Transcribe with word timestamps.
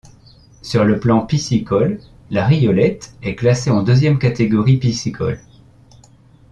Sur 0.63 0.83
le 0.83 0.99
plan 0.99 1.23
piscicole, 1.27 1.99
la 2.31 2.47
Riollette 2.47 3.15
est 3.21 3.35
classée 3.35 3.69
en 3.69 3.83
deuxième 3.83 4.17
catégorie 4.17 4.77
piscicole. 4.77 5.39